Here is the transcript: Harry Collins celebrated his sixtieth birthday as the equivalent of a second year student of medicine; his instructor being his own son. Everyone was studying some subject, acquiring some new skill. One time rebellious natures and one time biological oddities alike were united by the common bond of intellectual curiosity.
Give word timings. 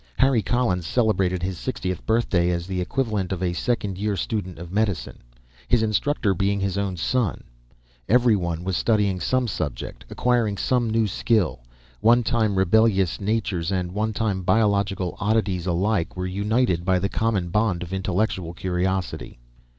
Harry 0.17 0.41
Collins 0.41 0.87
celebrated 0.87 1.43
his 1.43 1.59
sixtieth 1.59 2.03
birthday 2.07 2.49
as 2.49 2.65
the 2.65 2.81
equivalent 2.81 3.31
of 3.31 3.43
a 3.43 3.53
second 3.53 3.99
year 3.99 4.15
student 4.15 4.57
of 4.57 4.71
medicine; 4.71 5.19
his 5.67 5.83
instructor 5.83 6.33
being 6.33 6.59
his 6.59 6.75
own 6.75 6.97
son. 6.97 7.43
Everyone 8.09 8.63
was 8.63 8.75
studying 8.75 9.19
some 9.19 9.47
subject, 9.47 10.03
acquiring 10.09 10.57
some 10.57 10.89
new 10.89 11.05
skill. 11.05 11.59
One 11.99 12.23
time 12.23 12.55
rebellious 12.57 13.19
natures 13.21 13.71
and 13.71 13.91
one 13.91 14.11
time 14.11 14.41
biological 14.41 15.15
oddities 15.19 15.67
alike 15.67 16.17
were 16.17 16.25
united 16.25 16.83
by 16.83 16.97
the 16.97 17.07
common 17.07 17.49
bond 17.49 17.83
of 17.83 17.93
intellectual 17.93 18.55
curiosity. 18.55 19.37